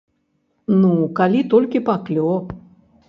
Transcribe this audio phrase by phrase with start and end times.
[0.79, 2.45] Ну, калі толькі паклёп.